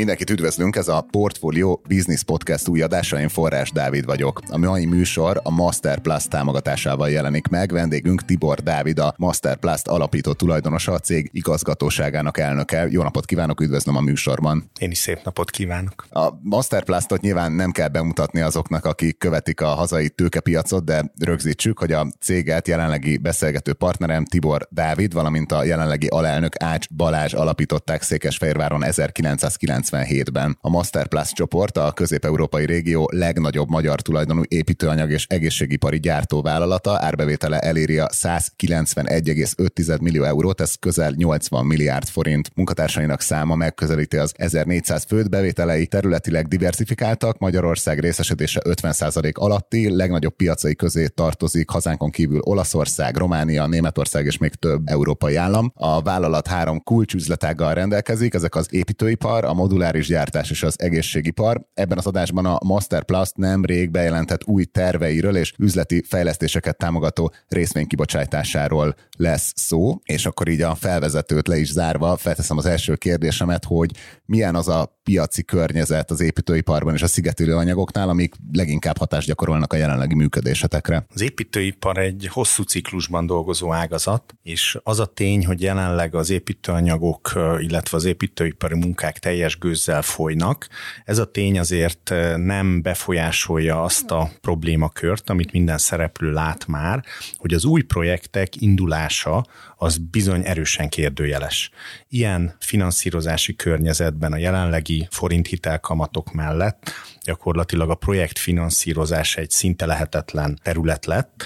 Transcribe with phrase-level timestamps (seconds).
[0.00, 4.40] Mindenkit üdvözlünk, ez a Portfolio Business Podcast új adása, én Forrás Dávid vagyok.
[4.48, 9.80] A mai műsor a Master Plus támogatásával jelenik meg, vendégünk Tibor Dávid, a Master Plus
[9.84, 12.86] alapító tulajdonosa, a cég igazgatóságának elnöke.
[12.90, 14.70] Jó napot kívánok, üdvözlöm a műsorban.
[14.78, 16.06] Én is szép napot kívánok.
[16.10, 21.78] A Master Plus-ot nyilván nem kell bemutatni azoknak, akik követik a hazai tőkepiacot, de rögzítsük,
[21.78, 28.02] hogy a céget jelenlegi beszélgető partnerem Tibor Dávid, valamint a jelenlegi alelnök Ács Balázs alapították
[28.02, 30.58] Székesfehérváron 1990 1997-ben.
[30.60, 37.98] A Masterplast csoport a közép-európai régió legnagyobb magyar tulajdonú építőanyag és egészségipari gyártóvállalata, árbevétele eléri
[37.98, 42.50] a 191,5 millió eurót, ez közel 80 milliárd forint.
[42.54, 50.74] Munkatársainak száma megközelíti az 1400 főt, bevételei területileg diversifikáltak, Magyarország részesedése 50% alatti, legnagyobb piacai
[50.74, 55.72] közé tartozik hazánkon kívül Olaszország, Románia, Németország és még több európai állam.
[55.74, 61.60] A vállalat három kulcsüzletággal rendelkezik, ezek az építőipar, a moduláris gyártás és az egészségipar.
[61.74, 69.52] Ebben az adásban a Masterplast nemrég bejelentett új terveiről és üzleti fejlesztéseket támogató részvénykibocsátásáról lesz
[69.56, 73.90] szó, és akkor így a felvezetőt le is zárva felteszem az első kérdésemet, hogy
[74.24, 79.72] milyen az a piaci környezet az építőiparban és a szigetülő anyagoknál, amik leginkább hatást gyakorolnak
[79.72, 81.06] a jelenlegi működésetekre?
[81.14, 87.32] Az építőipar egy hosszú ciklusban dolgozó ágazat, és az a tény, hogy jelenleg az építőanyagok,
[87.58, 90.68] illetve az építőipari munkák teljes gőzzel folynak.
[91.04, 97.04] Ez a tény azért nem befolyásolja azt a problémakört, amit minden szereplő lát már,
[97.36, 101.70] hogy az új projektek indulása az bizony erősen kérdőjeles.
[102.08, 110.58] Ilyen finanszírozási környezetben a jelenlegi forint hitelkamatok mellett gyakorlatilag a projekt finanszírozás egy szinte lehetetlen
[110.62, 111.44] terület lett,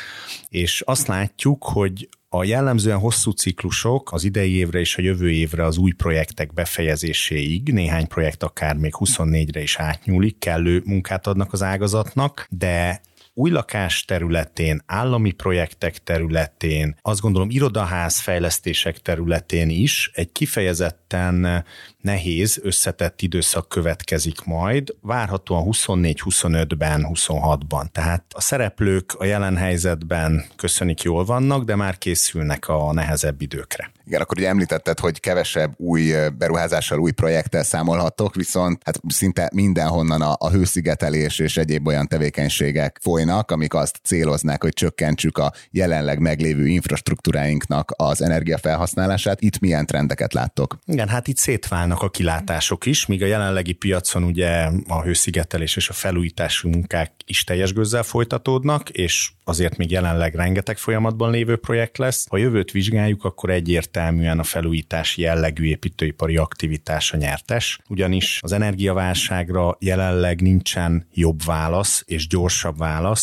[0.49, 5.65] és azt látjuk, hogy a jellemzően hosszú ciklusok az idei évre és a jövő évre
[5.65, 11.63] az új projektek befejezéséig, néhány projekt akár még 24-re is átnyúlik, kellő munkát adnak az
[11.63, 13.01] ágazatnak, de
[13.35, 21.65] új lakás területén, állami projektek területén, azt gondolom irodaház fejlesztések területén is egy kifejezetten
[22.01, 27.87] nehéz, összetett időszak következik majd, várhatóan 24-25-ben, 26-ban.
[27.93, 33.91] Tehát a szereplők a jelen helyzetben köszönik jól vannak, de már készülnek a nehezebb időkre.
[34.07, 40.23] Igen, akkor ugye említetted, hogy kevesebb új beruházással, új projekttel számolhatok, viszont hát szinte mindenhonnan
[40.23, 46.19] a, a hőszigetelés és egyéb olyan tevékenységek folynak, amik azt céloznák, hogy csökkentsük a jelenleg
[46.19, 49.41] meglévő infrastruktúráinknak az energiafelhasználását.
[49.41, 50.79] Itt milyen trendeket láttok?
[50.87, 55.89] Igen, hát itt szétválnak a kilátások is, míg a jelenlegi piacon ugye a hőszigetelés és
[55.89, 61.99] a felújítási munkák is teljes gőzzel folytatódnak, és azért még jelenleg rengeteg folyamatban lévő projekt
[61.99, 62.27] lesz.
[62.29, 69.77] Ha jövőt vizsgáljuk, akkor egyértelműen a felújítási jellegű építőipari aktivitás a nyertes, ugyanis az energiaválságra
[69.81, 73.14] jelenleg nincsen jobb válasz és gyorsabb válasz,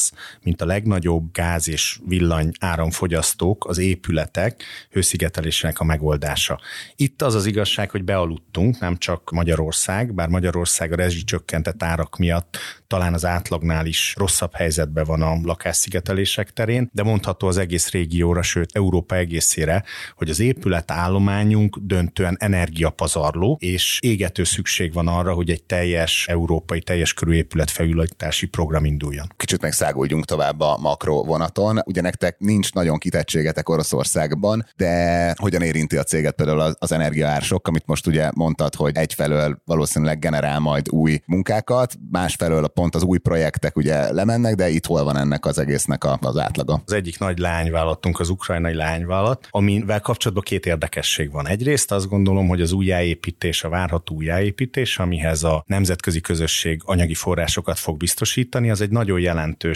[0.41, 6.59] mint a legnagyobb gáz és villany áramfogyasztók, az épületek hőszigetelésének a megoldása.
[6.95, 12.57] Itt az az igazság, hogy bealudtunk, nem csak Magyarország, bár Magyarország a rezsicsökkentett árak miatt
[12.91, 18.41] talán az átlagnál is rosszabb helyzetben van a lakásszigetelések terén, de mondható az egész régióra,
[18.41, 19.83] sőt Európa egészére,
[20.15, 26.81] hogy az épület állományunk döntően energiapazarló, és égető szükség van arra, hogy egy teljes európai,
[26.81, 29.27] teljes körű épületfelújítási program induljon.
[29.37, 31.79] Kicsit megszáguljunk tovább a makro vonaton.
[31.85, 37.85] Ugye nektek nincs nagyon kitettségetek Oroszországban, de hogyan érinti a céget például az energiaársok, amit
[37.85, 43.77] most ugye mondtad, hogy egyfelől valószínűleg generál majd új munkákat, másfelől pont az új projektek
[43.77, 46.81] ugye lemennek, de itt hol van ennek az egésznek a, az átlaga?
[46.85, 51.47] Az egyik nagy lányvállalatunk az ukrajnai lányvállalat, amivel kapcsolatban két érdekesség van.
[51.47, 57.79] Egyrészt azt gondolom, hogy az újjáépítés, a várható újjáépítés, amihez a nemzetközi közösség anyagi forrásokat
[57.79, 59.70] fog biztosítani, az egy nagyon jelentős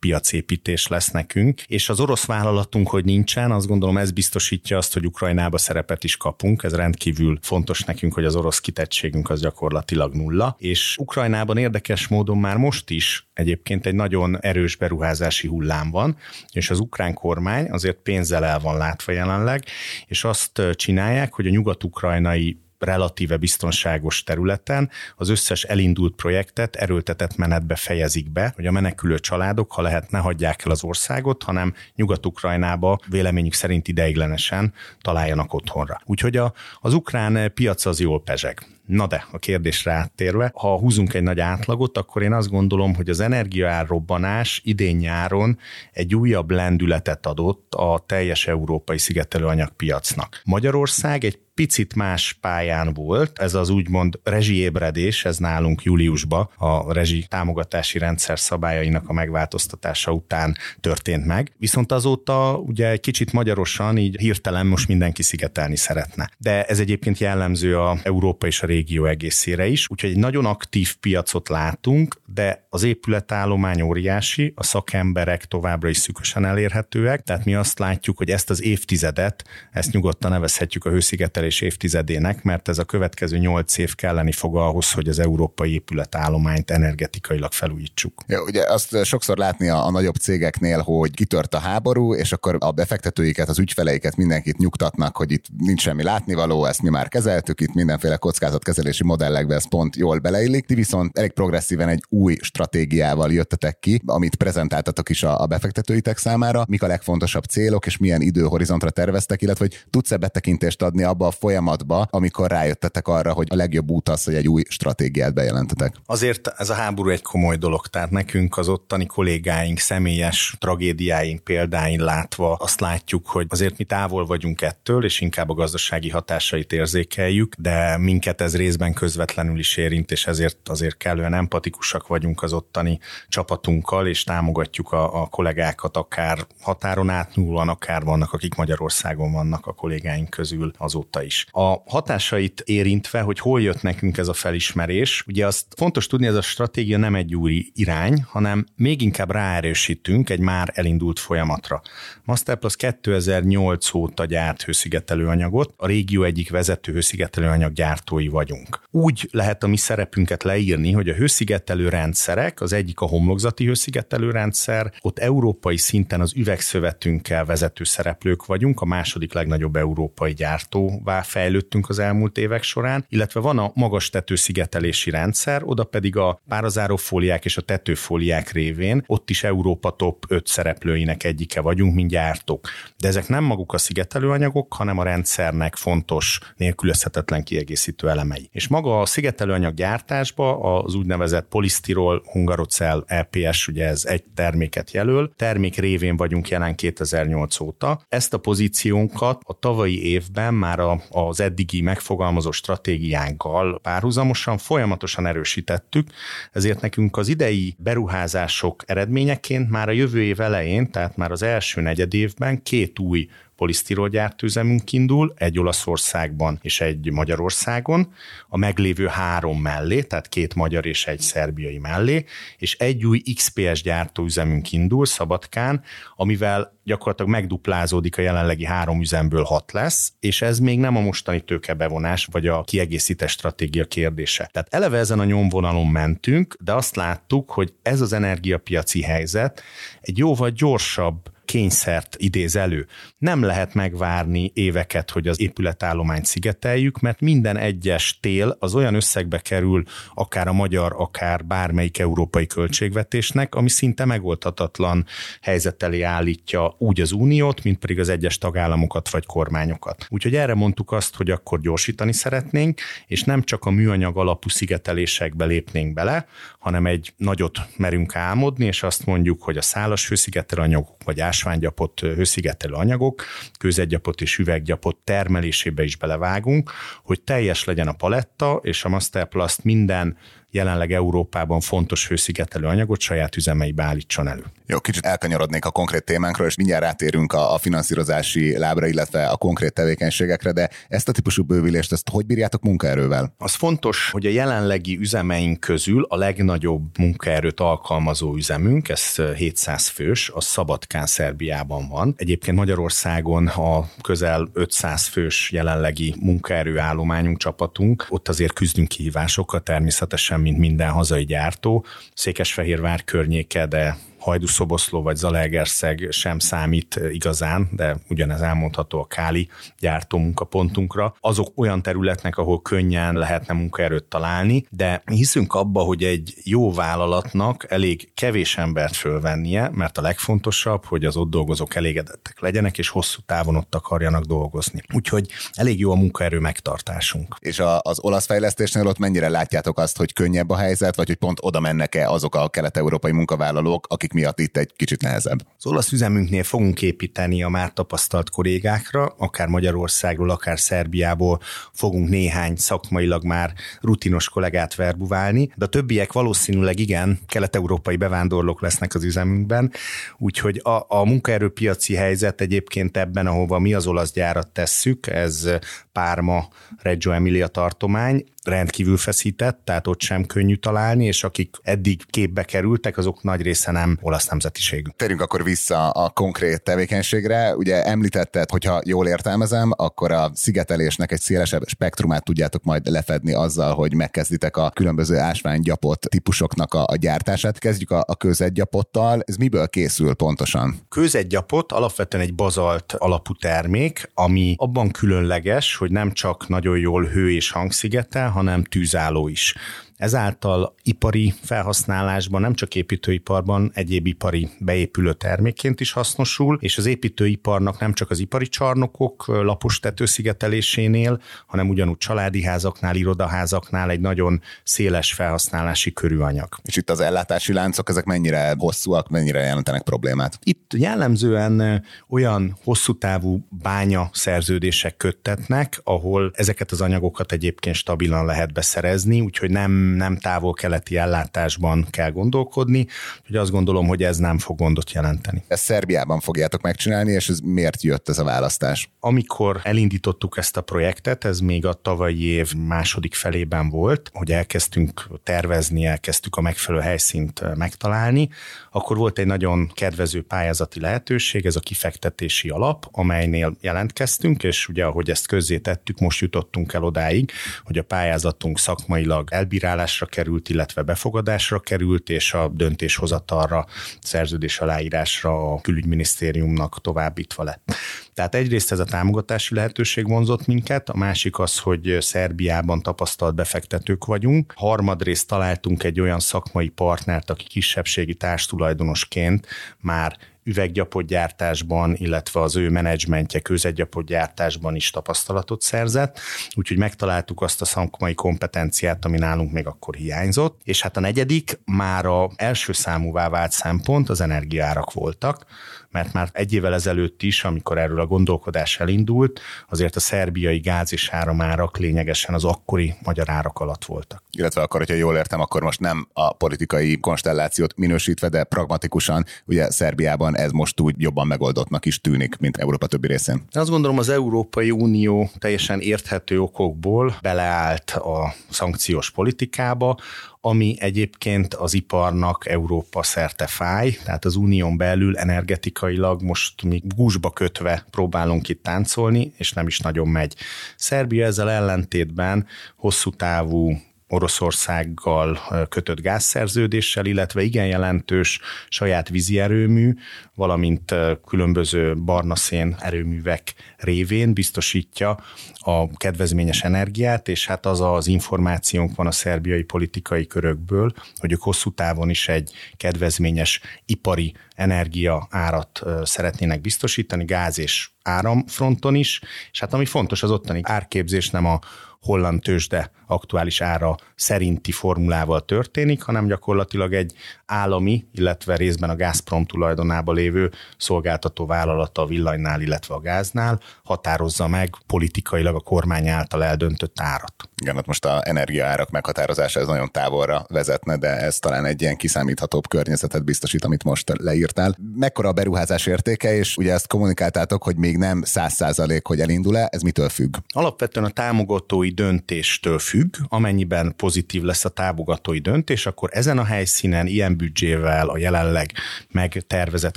[0.00, 5.06] piacépítés lesz nekünk, és az orosz vállalatunk, hogy nincsen, azt gondolom ez biztosítja azt, hogy
[5.06, 10.56] Ukrajnába szerepet is kapunk, ez rendkívül fontos nekünk, hogy az orosz kitettségünk az gyakorlatilag nulla,
[10.58, 16.16] és Ukrajnában érdekes módon már most is egyébként egy nagyon erős beruházási hullám van,
[16.52, 19.64] és az ukrán kormány azért pénzzel el van látva jelenleg,
[20.06, 27.76] és azt csinálják, hogy a nyugat-ukrajnai relatíve biztonságos területen az összes elindult projektet erőltetett menetbe
[27.76, 32.98] fejezik be, hogy a menekülő családok, ha lehet, ne hagyják el az országot, hanem Nyugat-Ukrajnába
[33.08, 36.00] véleményük szerint ideiglenesen találjanak otthonra.
[36.04, 38.66] Úgyhogy a, az ukrán piac az jól pezseg.
[38.90, 43.08] Na de, a kérdésre áttérve, ha húzunk egy nagy átlagot, akkor én azt gondolom, hogy
[43.08, 45.58] az energiaárrobbanás idén nyáron
[45.92, 50.40] egy újabb lendületet adott a teljes európai szigetelőanyagpiacnak.
[50.44, 57.24] Magyarország egy picit más pályán volt, ez az úgymond rezsiébredés, ez nálunk júliusban a rezsi
[57.28, 61.52] támogatási rendszer szabályainak a megváltoztatása után történt meg.
[61.58, 66.30] Viszont azóta ugye egy kicsit magyarosan így hirtelen most mindenki szigetelni szeretne.
[66.38, 70.96] De ez egyébként jellemző a Európa és a régió egészére is, úgyhogy egy nagyon aktív
[70.96, 77.78] piacot látunk, de az épületállomány óriási, a szakemberek továbbra is szűkösen elérhetőek, tehát mi azt
[77.78, 82.84] látjuk, hogy ezt az évtizedet, ezt nyugodtan nevezhetjük a hőszigetelés termelés évtizedének, mert ez a
[82.84, 88.22] következő nyolc év kelleni fog ahhoz, hogy az európai épületállományt energetikailag felújítsuk.
[88.26, 92.56] Ja, ugye azt sokszor látni a, a nagyobb cégeknél, hogy kitört a háború, és akkor
[92.58, 97.60] a befektetőiket, az ügyfeleiket mindenkit nyugtatnak, hogy itt nincs semmi látnivaló, ezt mi már kezeltük,
[97.60, 100.66] itt mindenféle kockázatkezelési modellekbe ez pont jól beleillik.
[100.66, 106.18] Ti viszont elég progresszíven egy új stratégiával jöttetek ki, amit prezentáltatok is a, a befektetőitek
[106.18, 106.64] számára.
[106.68, 111.36] Mik a legfontosabb célok, és milyen időhorizontra terveztek, illetve hogy tudsz-e betekintést adni abba a
[111.38, 115.94] folyamatba, amikor rájöttetek arra, hogy a legjobb út az, hogy egy új stratégiát bejelentetek?
[116.06, 122.00] Azért ez a háború egy komoly dolog, tehát nekünk az ottani kollégáink személyes tragédiáink példáin
[122.00, 127.54] látva azt látjuk, hogy azért mi távol vagyunk ettől, és inkább a gazdasági hatásait érzékeljük,
[127.58, 132.98] de minket ez részben közvetlenül is érint, és ezért azért kellően empatikusak vagyunk az ottani
[133.28, 139.72] csapatunkkal, és támogatjuk a, a kollégákat akár határon átnyúlóan, akár vannak, akik Magyarországon vannak a
[139.72, 141.46] kollégáink közül azóta is is.
[141.50, 146.34] A hatásait érintve, hogy hol jött nekünk ez a felismerés, ugye azt fontos tudni, ez
[146.34, 151.82] a stratégia nem egy új irány, hanem még inkább ráerősítünk egy már elindult folyamatra.
[152.24, 158.80] Masterplus 2008 óta gyárt hőszigetelőanyagot, a régió egyik vezető hőszigetelőanyag gyártói vagyunk.
[158.90, 164.30] Úgy lehet a mi szerepünket leírni, hogy a hőszigetelő rendszerek, az egyik a homlokzati hőszigetelő
[164.30, 171.88] rendszer, ott európai szinten az üvegszövetünkkel vezető szereplők vagyunk, a második legnagyobb európai gyártó fejlődtünk
[171.88, 177.56] az elmúlt évek során, illetve van a magas tetőszigetelési rendszer, oda pedig a párazárófóliák és
[177.56, 182.68] a tetőfóliák révén, ott is Európa top 5 szereplőinek egyike vagyunk, mint gyártók.
[182.98, 188.48] De ezek nem maguk a szigetelőanyagok, hanem a rendszernek fontos, nélkülözhetetlen kiegészítő elemei.
[188.52, 195.32] És maga a szigetelőanyag gyártásba az úgynevezett polisztirol hungarocell EPS, ugye ez egy terméket jelöl,
[195.36, 198.00] termék révén vagyunk jelen 2008 óta.
[198.08, 206.08] Ezt a pozíciónkat a tavalyi évben már a az eddigi megfogalmazó stratégiánkkal párhuzamosan folyamatosan erősítettük,
[206.52, 211.80] ezért nekünk az idei beruházások eredményeként már a jövő év elején, tehát már az első
[211.80, 213.28] negyed évben két új
[213.60, 218.12] polisztirolgyártőzemünk indul, egy Olaszországban és egy Magyarországon,
[218.48, 222.24] a meglévő három mellé, tehát két magyar és egy szerbiai mellé,
[222.58, 225.82] és egy új XPS gyártóüzemünk indul Szabadkán,
[226.16, 231.40] amivel gyakorlatilag megduplázódik a jelenlegi három üzemből hat lesz, és ez még nem a mostani
[231.40, 234.48] tőkebevonás vagy a kiegészítés stratégia kérdése.
[234.52, 239.62] Tehát eleve ezen a nyomvonalon mentünk, de azt láttuk, hogy ez az energiapiaci helyzet
[240.00, 242.86] egy jóval gyorsabb kényszert idéz elő.
[243.18, 249.38] Nem lehet megvárni éveket, hogy az épületállományt szigeteljük, mert minden egyes tél az olyan összegbe
[249.38, 255.06] kerül, akár a magyar, akár bármelyik európai költségvetésnek, ami szinte megoldhatatlan
[255.40, 260.06] helyzet elé állítja úgy az uniót, mint pedig az egyes tagállamokat vagy kormányokat.
[260.08, 265.44] Úgyhogy erre mondtuk azt, hogy akkor gyorsítani szeretnénk, és nem csak a műanyag alapú szigetelésekbe
[265.44, 266.26] lépnénk bele,
[266.58, 272.72] hanem egy nagyot merünk álmodni, és azt mondjuk, hogy a szálas hőszigetelőanyagok vagy ásványgyapot hőszigetelő
[272.74, 273.24] anyagok,
[273.58, 276.70] kőzetgyapot és üveggyapot termelésébe is belevágunk,
[277.02, 280.16] hogy teljes legyen a paletta, és a Masterplast minden
[280.50, 284.44] jelenleg Európában fontos hőszigetelő anyagot saját üzemeibe állítson elő.
[284.66, 289.36] Jó, kicsit elkanyarodnék a konkrét témánkról, és mindjárt rátérünk a, a finanszírozási lábra, illetve a
[289.36, 293.34] konkrét tevékenységekre, de ezt a típusú bővülést, ezt hogy bírjátok munkaerővel?
[293.38, 300.30] Az fontos, hogy a jelenlegi üzemeink közül a legnagyobb munkaerőt alkalmazó üzemünk, ez 700 fős,
[300.34, 302.14] a Szabadkán Szerbiában van.
[302.16, 310.58] Egyébként Magyarországon a közel 500 fős jelenlegi munkaerőállományunk, csapatunk, ott azért küzdünk kihívásokkal természetesen, mint
[310.58, 311.84] minden hazai gyártó.
[312.14, 319.48] Székesfehérvár környéke, de Hajdúszoboszló vagy Zalaegerszeg sem számít igazán, de ugyanez elmondható a Káli
[319.78, 321.14] gyártó munkapontunkra.
[321.20, 327.66] Azok olyan területnek, ahol könnyen lehetne munkaerőt találni, de hiszünk abba, hogy egy jó vállalatnak
[327.68, 333.20] elég kevés embert fölvennie, mert a legfontosabb, hogy az ott dolgozók elégedettek legyenek, és hosszú
[333.26, 334.82] távon ott akarjanak dolgozni.
[334.94, 337.36] Úgyhogy elég jó a munkaerő megtartásunk.
[337.38, 341.16] És a, az olasz fejlesztésnél ott mennyire látjátok azt, hogy könnyebb a helyzet, vagy hogy
[341.16, 345.38] pont oda mennek-e azok a kelet-európai munkavállalók, akik miatt itt egy kicsit nehezebb?
[345.56, 351.40] Az olasz üzemünknél fogunk építeni a már tapasztalt kollégákra, akár Magyarországról, akár Szerbiából
[351.72, 358.94] fogunk néhány szakmailag már rutinos kollégát verbuválni, de a többiek valószínűleg igen, kelet-európai bevándorlók lesznek
[358.94, 359.72] az üzemünkben,
[360.18, 365.48] úgyhogy a, a munkaerőpiaci helyzet egyébként ebben, ahova mi az olasz gyárat tesszük, ez
[365.92, 366.48] Párma,
[366.82, 372.98] Reggio Emilia tartomány, rendkívül feszített, tehát ott sem könnyű találni, és akik eddig képbe kerültek,
[372.98, 374.90] azok nagy része nem olasz nemzetiségű.
[374.96, 377.56] Térjünk akkor vissza a konkrét tevékenységre.
[377.56, 383.74] Ugye említetted, hogyha jól értelmezem, akkor a szigetelésnek egy szélesebb spektrumát tudjátok majd lefedni azzal,
[383.74, 387.58] hogy megkezditek a különböző ásványgyapot típusoknak a, a gyártását.
[387.58, 389.22] Kezdjük a, a kőzetgyapottal.
[389.26, 390.80] Ez miből készül pontosan?
[390.88, 397.32] Kőzetgyapot alapvetően egy bazalt alapú termék, ami abban különleges, hogy nem csak nagyon jól hő
[397.32, 399.54] és hangszigetel, hanem tűzálló is.
[400.00, 407.80] Ezáltal ipari felhasználásban, nem csak építőiparban, egyéb ipari beépülő termékként is hasznosul, és az építőiparnak
[407.80, 415.12] nem csak az ipari csarnokok lapos tetőszigetelésénél, hanem ugyanúgy családi házaknál, irodaházaknál egy nagyon széles
[415.12, 416.48] felhasználási körű anyag.
[416.64, 420.38] És itt az ellátási láncok, ezek mennyire hosszúak, mennyire jelentenek problémát?
[420.42, 428.52] Itt jellemzően olyan hosszú távú bánya szerződések köttetnek, ahol ezeket az anyagokat egyébként stabilan lehet
[428.52, 432.86] beszerezni, úgyhogy nem nem távol-keleti ellátásban kell gondolkodni,
[433.26, 435.44] hogy azt gondolom, hogy ez nem fog gondot jelenteni.
[435.48, 438.90] Ezt Szerbiában fogjátok megcsinálni, és ez miért jött ez a választás?
[439.00, 445.08] Amikor elindítottuk ezt a projektet, ez még a tavalyi év második felében volt, hogy elkezdtünk
[445.22, 448.28] tervezni, elkezdtük a megfelelő helyszínt megtalálni,
[448.70, 454.84] akkor volt egy nagyon kedvező pályázati lehetőség, ez a kifektetési alap, amelynél jelentkeztünk, és ugye
[454.84, 457.30] ahogy ezt közzé tettük, most jutottunk el odáig,
[457.64, 463.66] hogy a pályázatunk szakmailag elbírál tárgyalásra került, illetve befogadásra került, és a döntéshozatalra,
[464.00, 467.74] szerződés aláírásra a külügyminisztériumnak továbbítva lett.
[468.20, 474.04] Tehát egyrészt ez a támogatási lehetőség vonzott minket, a másik az, hogy Szerbiában tapasztalt befektetők
[474.04, 474.52] vagyunk.
[474.56, 479.46] Harmadrészt találtunk egy olyan szakmai partnert, aki kisebbségi társtulajdonosként
[479.78, 486.18] már üveggyapotgyártásban, illetve az ő menedzsmentje kőzetgyapotgyártásban is tapasztalatot szerzett,
[486.54, 491.60] úgyhogy megtaláltuk azt a szakmai kompetenciát, ami nálunk még akkor hiányzott, és hát a negyedik
[491.64, 495.44] már a első számúvá vált szempont az energiárak voltak,
[495.90, 500.92] mert már egy évvel ezelőtt is, amikor erről a gondolkodás elindult, azért a szerbiai gáz
[500.92, 504.22] és áramárak lényegesen az akkori magyar árak alatt voltak.
[504.30, 509.70] Illetve akkor, hogyha jól értem, akkor most nem a politikai konstellációt minősítve, de pragmatikusan, ugye
[509.70, 513.42] Szerbiában ez most úgy jobban megoldottnak is tűnik, mint Európa többi részén.
[513.52, 519.98] Azt gondolom, az Európai Unió teljesen érthető okokból beleállt a szankciós politikába,
[520.40, 527.30] ami egyébként az iparnak Európa szerte fáj, tehát az unión belül energetikailag most mi gúzsba
[527.30, 530.34] kötve próbálunk itt táncolni, és nem is nagyon megy.
[530.76, 533.76] Szerbia ezzel ellentétben hosszú távú
[534.12, 535.38] Oroszországgal
[535.68, 539.94] kötött gázszerződéssel, illetve igen jelentős saját vízi erőmű,
[540.34, 540.94] valamint
[541.26, 545.18] különböző barna szén erőművek révén biztosítja
[545.54, 551.42] a kedvezményes energiát, és hát az az információnk van a szerbiai politikai körökből, hogy ők
[551.42, 559.20] hosszú távon is egy kedvezményes ipari energia árat szeretnének biztosítani, gáz és áramfronton is,
[559.52, 561.58] és hát ami fontos, az ottani árképzés nem a
[562.00, 567.12] holland tőzsde aktuális ára szerinti formulával történik, hanem gyakorlatilag egy
[567.46, 574.48] állami, illetve részben a Gazprom tulajdonában lévő szolgáltató vállalata a villanynál, illetve a gáznál határozza
[574.48, 577.34] meg politikailag a kormány által eldöntött árat.
[577.62, 581.96] Igen, hát most a energiaárak meghatározása ez nagyon távolra vezetne, de ez talán egy ilyen
[581.96, 584.76] kiszámíthatóbb környezetet biztosít, amit most leírtál.
[584.94, 589.20] Mekkora a beruházás értéke, és ugye ezt kommunikáltátok, hogy még még nem száz százalék, hogy
[589.20, 590.36] elindul-e, ez mitől függ?
[590.48, 597.06] Alapvetően a támogatói döntéstől függ, amennyiben pozitív lesz a támogatói döntés, akkor ezen a helyszínen
[597.06, 598.72] ilyen büdzsével a jelenleg
[599.10, 599.96] megtervezett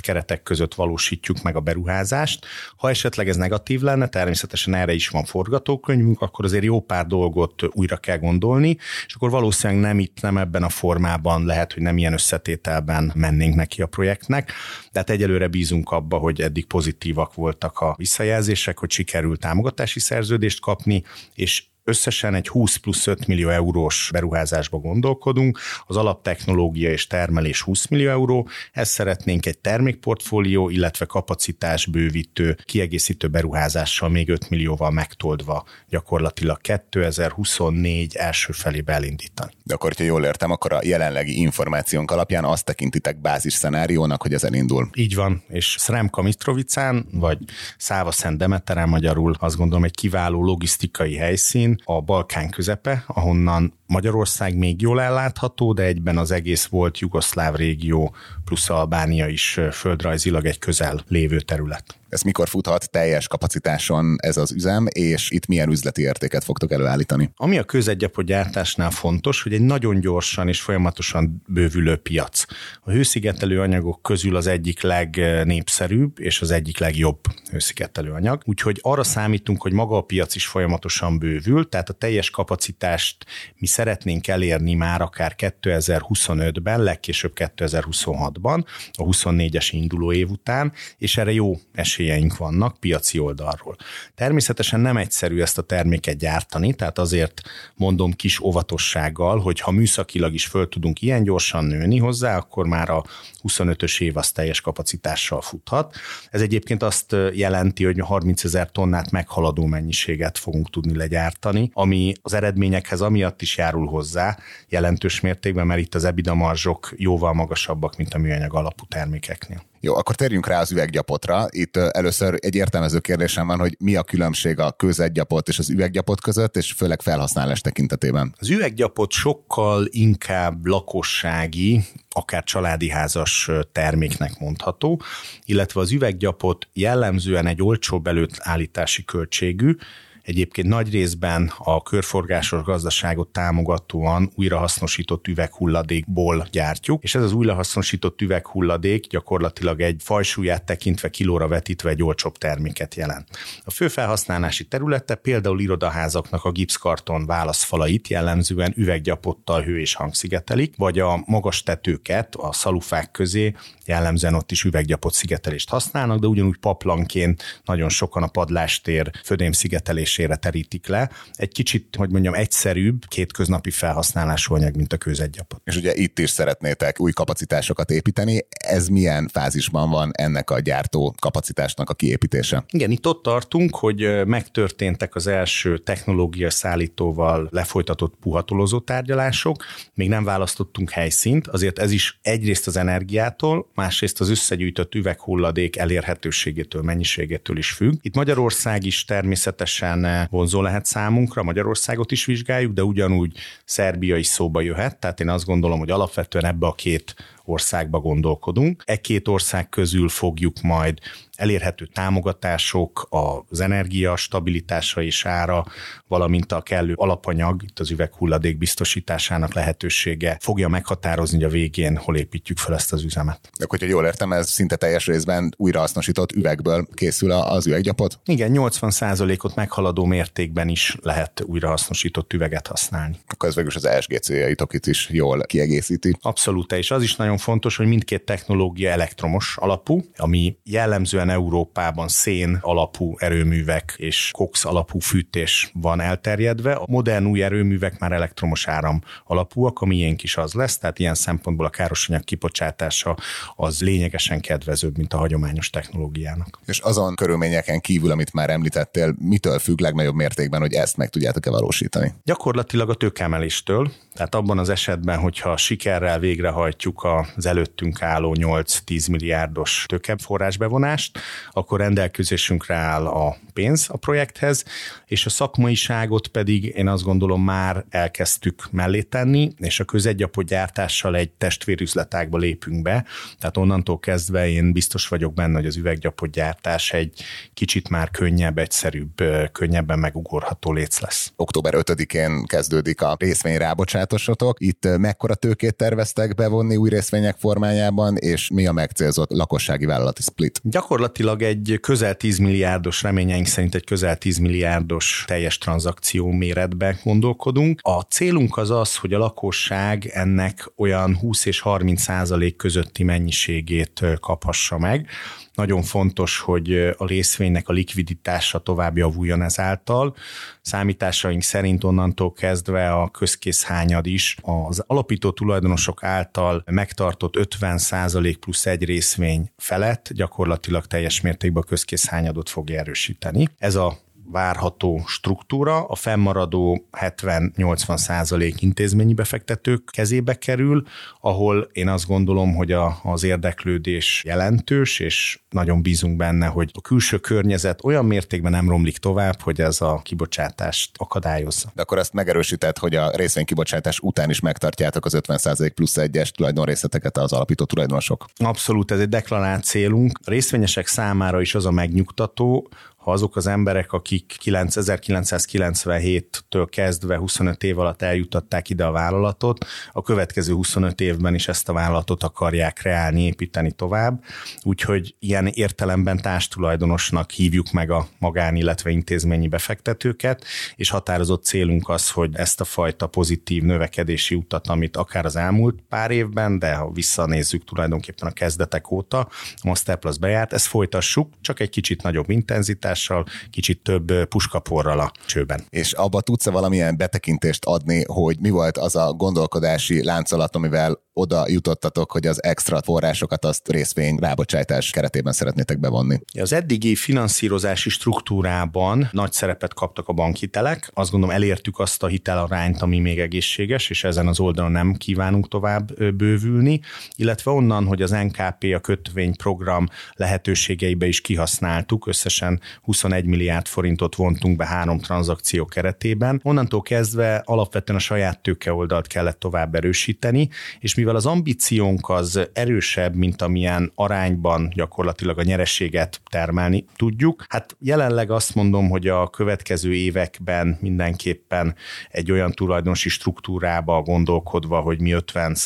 [0.00, 2.46] keretek között valósítjuk meg a beruházást.
[2.76, 7.62] Ha esetleg ez negatív lenne, természetesen erre is van forgatókönyvünk, akkor azért jó pár dolgot
[7.72, 11.98] újra kell gondolni, és akkor valószínűleg nem itt, nem ebben a formában, lehet, hogy nem
[11.98, 14.52] ilyen összetételben mennénk neki a projektnek,
[14.92, 20.60] de hát egyelőre bízunk abba, hogy eddig pozitívak voltak a visszajelzések, hogy sikerült támogatási szerződést
[20.60, 21.02] kapni,
[21.34, 27.86] és Összesen egy 20 plusz 5 millió eurós beruházásba gondolkodunk, az alaptechnológia és termelés 20
[27.86, 35.64] millió euró, ezt szeretnénk egy termékportfólió, illetve kapacitás bővítő, kiegészítő beruházással még 5 millióval megtoldva
[35.88, 39.52] gyakorlatilag 2024 első felébe elindítani.
[39.62, 44.32] De akkor, hogyha jól értem, akkor a jelenlegi információnk alapján azt tekintitek bázis szenáriónak, hogy
[44.32, 44.88] ez elindul.
[44.94, 47.38] Így van, és Sremka Mitrovicán, vagy
[47.78, 54.56] Száva Szent Demeteren magyarul azt gondolom egy kiváló logisztikai helyszín, a Balkán közepe, ahonnan Magyarország
[54.56, 58.14] még jól ellátható, de egyben az egész volt jugoszláv régió
[58.44, 61.98] plusz Albánia is földrajzilag egy közel lévő terület.
[62.14, 67.30] Ez mikor futhat teljes kapacitáson ez az üzem, és itt milyen üzleti értéket fogtok előállítani?
[67.36, 72.44] Ami a közegyapot gyártásnál fontos, hogy egy nagyon gyorsan és folyamatosan bővülő piac.
[72.80, 78.42] A hőszigetelő anyagok közül az egyik legnépszerűbb és az egyik legjobb hőszigetelő anyag.
[78.44, 83.66] Úgyhogy arra számítunk, hogy maga a piac is folyamatosan bővül, tehát a teljes kapacitást mi
[83.66, 91.56] szeretnénk elérni már akár 2025-ben, legkésőbb 2026-ban, a 24-es induló év után, és erre jó
[92.04, 93.76] esélyeink vannak piaci oldalról.
[94.14, 97.40] Természetesen nem egyszerű ezt a terméket gyártani, tehát azért
[97.74, 102.90] mondom kis óvatossággal, hogy ha műszakilag is föl tudunk ilyen gyorsan nőni hozzá, akkor már
[102.90, 103.04] a
[103.48, 105.96] 25-ös év az teljes kapacitással futhat.
[106.30, 112.32] Ez egyébként azt jelenti, hogy 30 ezer tonnát meghaladó mennyiséget fogunk tudni legyártani, ami az
[112.32, 118.14] eredményekhez amiatt is járul hozzá jelentős mértékben, mert itt az EBITDA marzsok jóval magasabbak, mint
[118.14, 119.72] a műanyag alapú termékeknél.
[119.84, 121.46] Jó, akkor térjünk rá az üveggyapotra.
[121.50, 126.20] Itt először egy értelmező kérdésem van, hogy mi a különbség a közegyapot és az üveggyapot
[126.20, 128.34] között, és főleg felhasználás tekintetében.
[128.38, 135.02] Az üveggyapot sokkal inkább lakossági, akár családi házas terméknek mondható,
[135.44, 139.76] illetve az üveggyapot jellemzően egy olcsóbb előállítási költségű,
[140.24, 149.06] Egyébként nagy részben a körforgásos gazdaságot támogatóan újrahasznosított üveghulladékból gyártjuk, és ez az újrahasznosított üveghulladék
[149.06, 153.28] gyakorlatilag egy fajsúlyát tekintve kilóra vetítve egy olcsóbb terméket jelent.
[153.64, 160.98] A fő felhasználási területe például irodaházaknak a gipszkarton válaszfalait jellemzően üveggyapottal hő és hangszigetelik, vagy
[160.98, 163.54] a magas tetőket a szalufák közé
[163.86, 170.36] jellemzően ott is üveggyapot szigetelést használnak, de ugyanúgy paplanként nagyon sokan a padlástér födémszigetelés kezelésére
[170.36, 171.10] terítik le.
[171.32, 175.60] Egy kicsit, hogy mondjam, egyszerűbb, kétköznapi felhasználású anyag, mint a kőzetgyapot.
[175.64, 178.46] És ugye itt is szeretnétek új kapacitásokat építeni.
[178.48, 182.64] Ez milyen fázisban van ennek a gyártó kapacitásnak a kiépítése?
[182.70, 189.64] Igen, itt ott tartunk, hogy megtörténtek az első technológia szállítóval lefolytatott puhatolozó tárgyalások.
[189.94, 196.82] Még nem választottunk helyszínt, azért ez is egyrészt az energiától, másrészt az összegyűjtött üveghulladék elérhetőségétől,
[196.82, 197.92] mennyiségétől is függ.
[198.00, 204.60] Itt Magyarország is természetesen vonzó lehet számunkra, Magyarországot is vizsgáljuk, de ugyanúgy Szerbia is szóba
[204.60, 207.14] jöhet, tehát én azt gondolom, hogy alapvetően ebbe a két
[207.44, 208.82] országba gondolkodunk.
[208.86, 210.98] E két ország közül fogjuk majd
[211.36, 213.08] elérhető támogatások,
[213.48, 215.66] az energia stabilitása és ára,
[216.08, 222.16] valamint a kellő alapanyag, itt az üveghulladék biztosításának lehetősége fogja meghatározni, hogy a végén hol
[222.16, 223.50] építjük fel ezt az üzemet.
[223.58, 228.18] De hogyha jól értem, ez szinte teljes részben újrahasznosított üvegből készül az üveggyapot?
[228.24, 233.16] Igen, 80%-ot meghaladó mértékben is lehet újrahasznosított üveget használni.
[233.28, 236.16] Akkor ez végül az ESG céljaitok itt is jól kiegészíti.
[236.20, 242.58] Abszolút, és az is nagyon fontos, hogy mindkét technológia elektromos alapú, ami jellemzően Európában szén
[242.60, 246.72] alapú erőművek és cox alapú fűtés van elterjedve.
[246.72, 251.14] A modern új erőművek már elektromos áram alapúak, a miénk is az lesz, tehát ilyen
[251.14, 253.16] szempontból a károsanyag kibocsátása
[253.56, 256.60] az lényegesen kedvezőbb, mint a hagyományos technológiának.
[256.66, 261.50] És azon körülményeken kívül, amit már említettél, mitől függ legnagyobb mértékben, hogy ezt meg tudjátok-e
[261.50, 262.14] valósítani?
[262.24, 269.10] Gyakorlatilag a tőkemeléstől, tehát abban az esetben, hogyha sikerrel végrehajtjuk a az előttünk álló 8-10
[269.10, 271.18] milliárdos tőkeforrásbevonást,
[271.52, 274.64] akkor rendelkezésünkre áll a pénz a projekthez,
[275.06, 281.30] és a szakmaiságot pedig én azt gondolom már elkezdtük mellé tenni, és a közegyapotgyártással egy
[281.30, 283.04] testvérüzletágba lépünk be,
[283.38, 287.22] tehát onnantól kezdve én biztos vagyok benne, hogy az üveggyapotgyártás egy
[287.54, 291.32] kicsit már könnyebb, egyszerűbb, könnyebben megugorható léc lesz.
[291.36, 294.60] Október 5-én kezdődik a részvény rábocsátosotok.
[294.60, 300.60] Itt mekkora tőkét terveztek bevonni új részvények formájában, és mi a megcélzott lakossági vállalati split?
[300.62, 307.80] Gyakorlatilag egy közel 10 milliárdos reményeink szerint egy közel 10 milliárdos teljes tranzakció méretbe gondolkodunk.
[307.82, 314.00] A célunk az az, hogy a lakosság ennek olyan 20 és 30 százalék közötti mennyiségét
[314.20, 315.08] kaphassa meg.
[315.54, 320.14] Nagyon fontos, hogy a részvénynek a likviditása tovább javuljon ezáltal.
[320.60, 328.84] Számításaink szerint onnantól kezdve a közkészhányad is az alapító tulajdonosok által megtartott 50% plusz egy
[328.84, 333.48] részvény felett gyakorlatilag teljes mértékben a közkészhányadot fogja erősíteni.
[333.58, 340.82] Ez a várható struktúra, a fennmaradó 70-80 százalék intézményi befektetők kezébe kerül,
[341.20, 346.80] ahol én azt gondolom, hogy a, az érdeklődés jelentős, és nagyon bízunk benne, hogy a
[346.80, 351.70] külső környezet olyan mértékben nem romlik tovább, hogy ez a kibocsátást akadályozza.
[351.74, 357.16] De akkor azt megerősített, hogy a részvénykibocsátás után is megtartjátok az 50% plusz egyes tulajdonrészeteket
[357.16, 358.26] az alapító tulajdonosok.
[358.36, 360.18] Abszolút, ez egy deklarált célunk.
[360.24, 362.68] A részvényesek számára is az a megnyugtató,
[363.04, 370.02] ha azok az emberek, akik 1997-től kezdve 25 év alatt eljutatták ide a vállalatot, a
[370.02, 374.24] következő 25 évben is ezt a vállalatot akarják reálni, építeni tovább.
[374.62, 380.44] Úgyhogy ilyen értelemben társtulajdonosnak hívjuk meg a magán, illetve intézményi befektetőket,
[380.76, 385.78] és határozott célunk az, hogy ezt a fajta pozitív növekedési utat, amit akár az elmúlt
[385.88, 389.28] pár évben, de ha visszanézzük tulajdonképpen a kezdetek óta, a
[389.62, 395.64] Masterplus bejárt, ezt folytassuk, csak egy kicsit nagyobb intenzitás, hatással, kicsit több puskaporral a csőben.
[395.68, 401.44] És abba tudsz-e valamilyen betekintést adni, hogy mi volt az a gondolkodási láncolat, amivel oda
[401.48, 406.20] jutottatok, hogy az extra forrásokat azt részvény rábocsátás keretében szeretnétek bevonni?
[406.40, 410.90] Az eddigi finanszírozási struktúrában nagy szerepet kaptak a bankhitelek.
[410.94, 415.48] Azt gondolom elértük azt a hitelarányt, ami még egészséges, és ezen az oldalon nem kívánunk
[415.48, 416.80] tovább bővülni,
[417.16, 424.56] illetve onnan, hogy az NKP a kötvényprogram lehetőségeibe is kihasználtuk, összesen 21 milliárd forintot vontunk
[424.56, 426.40] be három tranzakció keretében.
[426.42, 430.48] Onnantól kezdve alapvetően a saját tőke oldalt kellett tovább erősíteni,
[430.80, 437.76] és mivel az ambíciónk az erősebb, mint amilyen arányban gyakorlatilag a nyerességet termelni tudjuk, hát
[437.78, 441.74] jelenleg azt mondom, hogy a következő években mindenképpen
[442.10, 445.56] egy olyan tulajdonosi struktúrába gondolkodva, hogy mi 50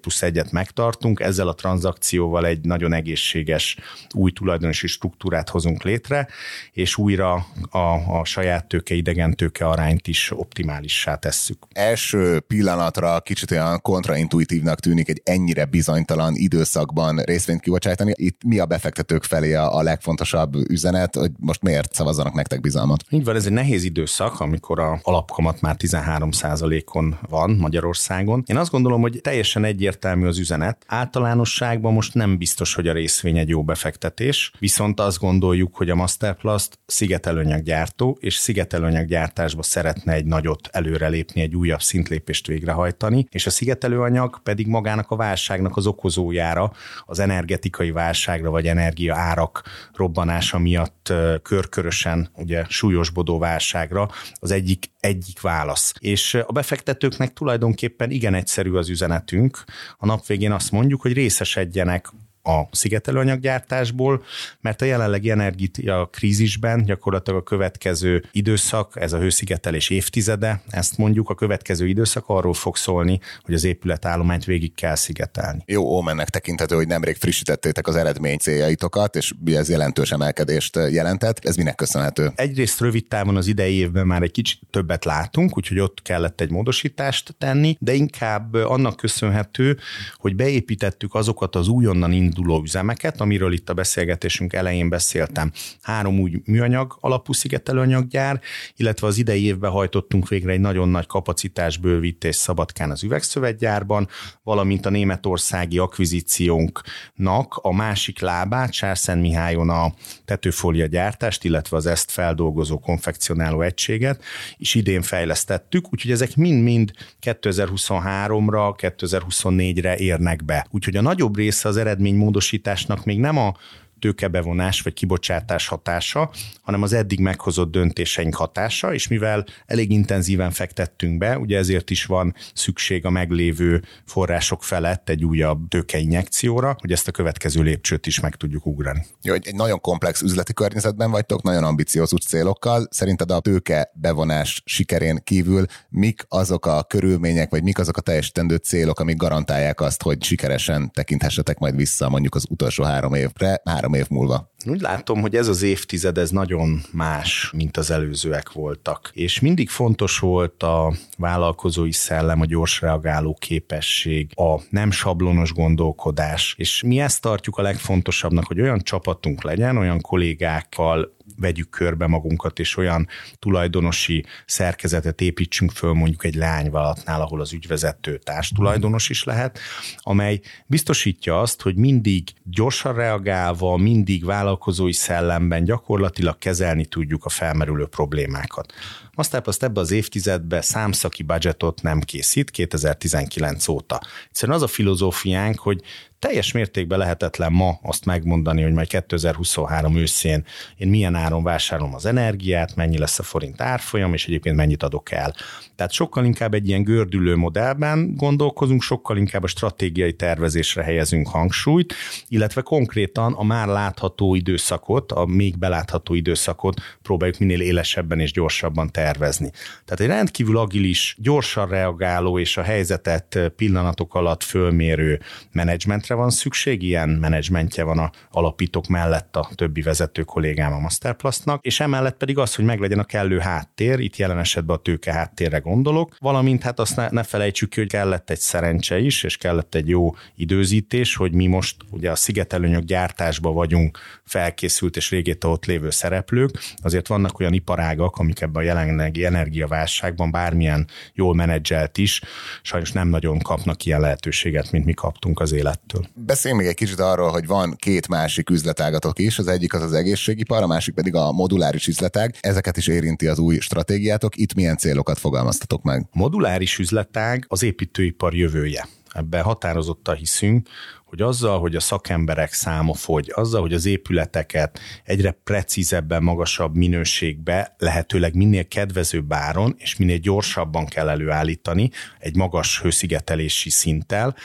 [0.00, 3.76] plusz egyet megtartunk, ezzel a tranzakcióval egy nagyon egészséges
[4.14, 6.28] új tulajdonosi struktúrát hozunk létre,
[6.72, 11.58] és újra a, a saját tőke, idegen tőke arányt is optimálissá tesszük.
[11.72, 18.12] Első pillanatra kicsit olyan kontraintuitívnak tűnik egy ennyire bizonytalan időszakban részvényt kibocsátani.
[18.14, 23.04] Itt mi a befektetők felé a, legfontosabb üzenet, hogy most miért szavazzanak nektek bizalmat?
[23.10, 28.42] Így van, ez egy nehéz időszak, amikor a alapkamat már 13% on van Magyarországon.
[28.46, 30.84] Én azt gondolom, hogy teljesen egyértelmű az üzenet.
[30.86, 35.94] Általánosságban most nem biztos, hogy a részvény egy jó befektetés, viszont azt gondoljuk, hogy a
[35.94, 44.40] Masterplast szigetelőanyaggyártó, és szigetelőanyaggyártásba szeretne egy nagyot előrelépni, egy újabb szintlépést végrehajtani, és a szigetelőanyag
[44.42, 46.72] pedig magának a válságnak az okozójára,
[47.04, 49.62] az energetikai válságra vagy energia árak
[49.94, 51.12] robbanása miatt
[51.42, 55.92] körkörösen ugye súlyosbodó válságra az egyik, egyik válasz.
[55.98, 59.64] És a befektetőknek tulajdonképpen igen egyszerű az üzenetünk.
[59.98, 62.12] A nap végén azt mondjuk, hogy részesedjenek
[62.42, 64.22] a szigetelőanyaggyártásból,
[64.60, 71.30] mert a jelenlegi energia krízisben gyakorlatilag a következő időszak, ez a hőszigetelés évtizede, ezt mondjuk
[71.30, 75.62] a következő időszak arról fog szólni, hogy az épületállományt végig kell szigetelni.
[75.66, 81.44] Jó ómennek tekinthető, hogy nemrég frissítettétek az eredmény céljaitokat, és ez jelentős emelkedést jelentett.
[81.44, 82.32] Ez minek köszönhető?
[82.34, 86.50] Egyrészt rövid távon az idei évben már egy kicsit többet látunk, úgyhogy ott kellett egy
[86.50, 89.78] módosítást tenni, de inkább annak köszönhető,
[90.16, 95.52] hogy beépítettük azokat az újonnan elinduló üzemeket, amiről itt a beszélgetésünk elején beszéltem.
[95.82, 98.40] Három úgy műanyag alapú szigetelőanyaggyár,
[98.76, 104.08] illetve az idei évben hajtottunk végre egy nagyon nagy kapacitásbővítés Szabadkán az üvegszövetgyárban,
[104.42, 108.72] valamint a németországi akvizíciónknak a másik lábát,
[109.18, 114.24] Mihályon a tetőfólia gyártást, illetve az ezt feldolgozó konfekcionáló egységet
[114.56, 120.66] is idén fejlesztettük, úgyhogy ezek mind-mind 2023-ra, 2024-re érnek be.
[120.70, 121.76] Úgyhogy a nagyobb része az
[122.18, 123.54] eredménymódosításnak még nem a
[123.98, 126.30] tőkebevonás vagy kibocsátás hatása,
[126.62, 132.04] hanem az eddig meghozott döntéseink hatása, és mivel elég intenzíven fektettünk be, ugye ezért is
[132.04, 138.20] van szükség a meglévő források felett egy újabb tőkeinjekcióra, hogy ezt a következő lépcsőt is
[138.20, 139.06] meg tudjuk ugrani.
[139.22, 142.86] Jó, egy nagyon komplex üzleti környezetben vagytok, nagyon ambiciózus célokkal.
[142.90, 148.56] Szerinted a tőke bevonás sikerén kívül mik azok a körülmények, vagy mik azok a teljesítendő
[148.56, 153.87] célok, amik garantálják azt, hogy sikeresen tekinthessetek majd vissza mondjuk az utolsó három évre, három
[153.88, 154.50] három év múlva.
[154.66, 159.10] Úgy látom, hogy ez az évtized ez nagyon más, mint az előzőek voltak.
[159.12, 166.54] És mindig fontos volt a vállalkozói szellem, a gyors reagáló képesség, a nem sablonos gondolkodás.
[166.58, 172.58] És mi ezt tartjuk a legfontosabbnak, hogy olyan csapatunk legyen, olyan kollégákkal vegyük körbe magunkat,
[172.58, 179.24] és olyan tulajdonosi szerkezetet építsünk föl mondjuk egy leányvállalatnál, ahol az ügyvezető társ tulajdonos is
[179.24, 179.58] lehet,
[179.96, 187.86] amely biztosítja azt, hogy mindig gyorsan reagálva, mindig vállalkozói szellemben gyakorlatilag kezelni tudjuk a felmerülő
[187.86, 188.72] problémákat.
[189.14, 194.00] Azt ebbe az évtizedbe számszaki budgetot nem készít 2019 óta.
[194.28, 195.82] Egyszerűen az a filozófiánk, hogy
[196.18, 200.44] teljes mértékben lehetetlen ma azt megmondani, hogy majd 2023 őszén
[200.76, 205.10] én milyen áron vásárolom az energiát, mennyi lesz a forint árfolyam, és egyébként mennyit adok
[205.10, 205.34] el.
[205.76, 211.94] Tehát sokkal inkább egy ilyen gördülő modellben gondolkozunk, sokkal inkább a stratégiai tervezésre helyezünk hangsúlyt,
[212.28, 218.90] illetve konkrétan a már látható időszakot, a még belátható időszakot próbáljuk minél élesebben és gyorsabban
[218.90, 219.50] tervezni.
[219.84, 225.20] Tehát egy rendkívül agilis, gyorsan reagáló és a helyzetet pillanatok alatt fölmérő
[225.52, 230.78] menedzsment menedzsmentre van szükség, ilyen menedzsmentje van a alapítók mellett a többi vezető kollégám a
[230.78, 235.12] Masterplastnak, és emellett pedig az, hogy meglegyen a kellő háttér, itt jelen esetben a tőke
[235.12, 239.36] háttérre gondolok, valamint hát azt ne, ne felejtsük ki, hogy kellett egy szerencse is, és
[239.36, 245.50] kellett egy jó időzítés, hogy mi most ugye a szigetelőnyök gyártásba vagyunk felkészült és régéta
[245.50, 251.98] ott lévő szereplők, azért vannak olyan iparágak, amik ebben a jelenlegi energiaválságban bármilyen jól menedzselt
[251.98, 252.20] is,
[252.62, 256.06] sajnos nem nagyon kapnak ilyen lehetőséget, mint mi kaptunk az élettől.
[256.14, 259.92] Beszéljünk még egy kicsit arról, hogy van két másik üzletágatok is, az egyik az az
[259.92, 262.34] egészségipar, a másik pedig a moduláris üzletág.
[262.40, 264.36] Ezeket is érinti az új stratégiátok.
[264.36, 266.06] Itt milyen célokat fogalmaztatok meg?
[266.12, 268.88] Moduláris üzletág az építőipar jövője.
[269.12, 270.68] Ebben határozottan hiszünk,
[271.08, 277.74] hogy azzal, hogy a szakemberek száma fogy, azzal, hogy az épületeket egyre precízebben, magasabb minőségbe,
[277.78, 284.36] lehetőleg minél kedvezőbb áron és minél gyorsabban kell előállítani egy magas hőszigetelési szinttel,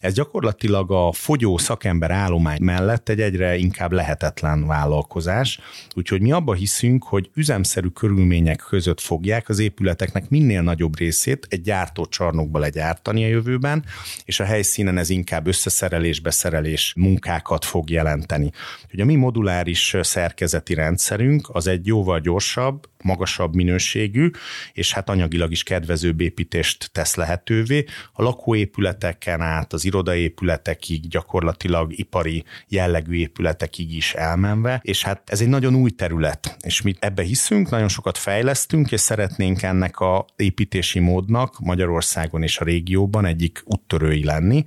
[0.00, 5.60] ez gyakorlatilag a fogyó szakember állomány mellett egy egyre inkább lehetetlen vállalkozás,
[5.94, 11.60] úgyhogy mi abba hiszünk, hogy üzemszerű körülmények között fogják az épületeknek minél nagyobb részét egy
[11.60, 13.84] gyártócsarnokba legyártani a jövőben,
[14.24, 18.50] és a helyszínen ez inkább összeszerelés szerelés munkákat fog jelenteni.
[18.92, 24.30] Ugye a mi moduláris szerkezeti rendszerünk az egy jóval gyorsabb, magasabb minőségű,
[24.72, 27.84] és hát anyagilag is kedvezőbb építést tesz lehetővé.
[28.12, 35.48] A lakóépületeken át az irodaépületekig, gyakorlatilag ipari jellegű épületekig is elmenve, és hát ez egy
[35.48, 40.98] nagyon új terület, és mi ebbe hiszünk, nagyon sokat fejlesztünk, és szeretnénk ennek a építési
[40.98, 44.64] módnak Magyarországon és a régióban egyik úttörői lenni.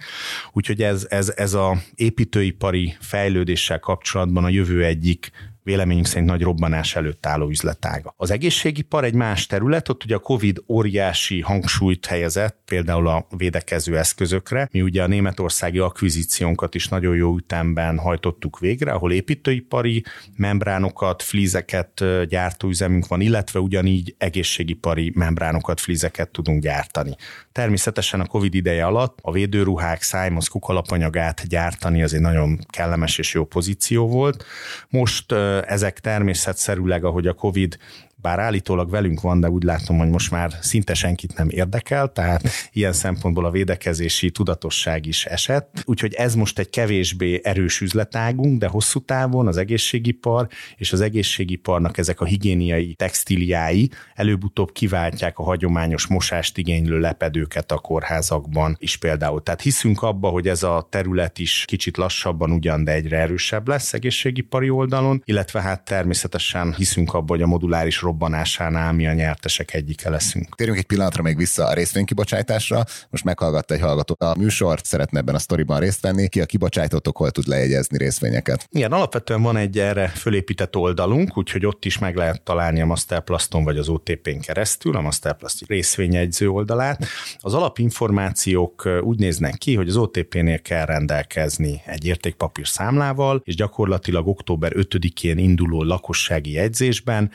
[0.52, 5.32] Úgyhogy ez, ez, ez a építőipari fejlődéssel kapcsolatban a jövő egyik
[5.64, 8.14] véleményünk szerint nagy robbanás előtt álló üzletága.
[8.18, 13.98] Az egészségipar egy más terület, ott ugye a COVID óriási hangsúlyt helyezett, például a védekező
[13.98, 14.68] eszközökre.
[14.72, 20.04] Mi ugye a németországi akvizíciónkat is nagyon jó ütemben hajtottuk végre, ahol építőipari
[20.36, 27.16] membránokat, flízeket gyártó üzemünk van, illetve ugyanígy egészségipari membránokat, flízeket tudunk gyártani.
[27.52, 33.34] Természetesen a COVID ideje alatt a védőruhák, szájmoz, kukalapanyagát gyártani az egy nagyon kellemes és
[33.34, 34.46] jó pozíció volt.
[34.90, 37.78] Most ezek természetszerűleg, ahogy a COVID
[38.24, 42.50] bár állítólag velünk van, de úgy látom, hogy most már szinte senkit nem érdekel, tehát
[42.72, 45.84] ilyen szempontból a védekezési tudatosság is esett.
[45.86, 51.98] Úgyhogy ez most egy kevésbé erős üzletágunk, de hosszú távon az egészségipar és az egészségiparnak
[51.98, 59.44] ezek a higiéniai textiliái előbb-utóbb kiváltják a hagyományos mosást igénylő lepedőket a kórházakban is például.
[59.44, 63.94] Tehát hiszünk abba, hogy ez a terület is kicsit lassabban ugyan, de egyre erősebb lesz
[63.94, 70.10] egészségipari oldalon, illetve hát természetesen hiszünk abba, hogy a moduláris robbanásánál mi a nyertesek egyike
[70.10, 70.56] leszünk.
[70.56, 72.84] Térjünk egy pillanatra még vissza a részvénykibocsátásra.
[73.10, 76.28] Most meghallgatta egy hallgató a műsort, szeretne ebben a sztoriban részt venni.
[76.28, 78.68] Ki a kibocsájtótok, hol tud lejegyezni részvényeket?
[78.72, 83.64] Igen, alapvetően van egy erre fölépített oldalunk, úgyhogy ott is meg lehet találni a Masterplaston
[83.64, 87.06] vagy az OTP-n keresztül, a Masterplast részvényegyző oldalát.
[87.40, 94.28] Az alapinformációk úgy néznek ki, hogy az OTP-nél kell rendelkezni egy értékpapír számlával, és gyakorlatilag
[94.28, 97.32] október 5-én induló lakossági jegyzésben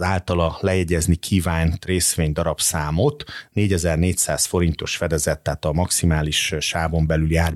[0.00, 7.54] az általa lejegyezni kívánt részvény darabszámot 4400 forintos fedezet, tehát a maximális sávon belüli ár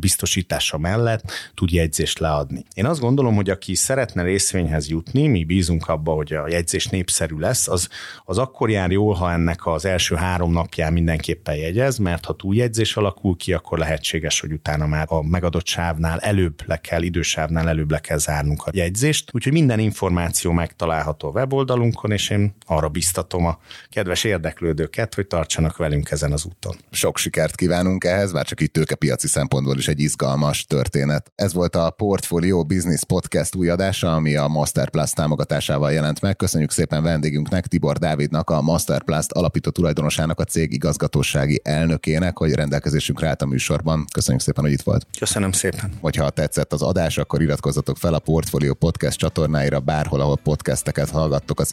[0.78, 1.22] mellett
[1.54, 2.64] tud jegyzést leadni.
[2.74, 7.36] Én azt gondolom, hogy aki szeretne részvényhez jutni, mi bízunk abba, hogy a jegyzés népszerű
[7.36, 7.88] lesz, az,
[8.24, 12.96] az akkor jár jól, ha ennek az első három napján mindenképpen jegyez, mert ha túljegyzés
[12.96, 17.90] alakul ki, akkor lehetséges, hogy utána már a megadott sávnál előbb le kell, idősávnál előbb
[17.90, 19.30] le kell zárnunk a jegyzést.
[19.32, 25.76] Úgyhogy minden információ megtalálható a weboldalunkon, és én arra biztatom a kedves érdeklődőket, hogy tartsanak
[25.76, 26.76] velünk ezen az úton.
[26.90, 31.32] Sok sikert kívánunk ehhez, már csak itt tőkepiaci szempontból is egy izgalmas történet.
[31.34, 36.36] Ez volt a Portfolio Business Podcast új adása, ami a Masterplus támogatásával jelent meg.
[36.36, 43.28] Köszönjük szépen vendégünknek, Tibor Dávidnak, a Masterplus alapító tulajdonosának, a cég igazgatósági elnökének, hogy rendelkezésünkre
[43.28, 44.04] állt a műsorban.
[44.12, 45.06] Köszönjük szépen, hogy itt volt.
[45.18, 45.92] Köszönöm szépen.
[46.00, 51.60] Hogyha tetszett az adás, akkor iratkozzatok fel a Portfolio Podcast csatornáira, bárhol, ahol podcasteket hallgattok
[51.60, 51.72] az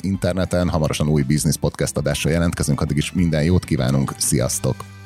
[0.52, 0.70] interneten.
[0.70, 4.14] Hamarosan új business podcast adással jelentkezünk, addig is minden jót kívánunk.
[4.18, 5.01] Sziasztok!